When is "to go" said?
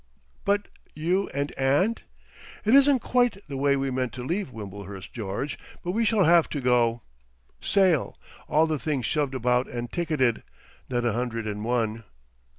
6.49-7.03